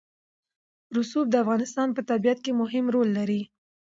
رسوب 0.97 1.25
د 1.29 1.35
افغانستان 1.43 1.87
په 1.93 2.01
طبیعت 2.09 2.39
کې 2.45 2.51
مهم 2.61 2.85
رول 2.95 3.09
لري. 3.17 3.41